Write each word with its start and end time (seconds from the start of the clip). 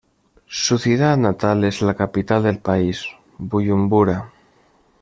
Su 0.47 0.79
ciudad 0.79 1.15
natal 1.15 1.63
es 1.63 1.83
la 1.83 1.93
capital 1.93 2.41
del 2.41 2.57
país, 2.57 3.05
Buyumbura. 3.37 4.31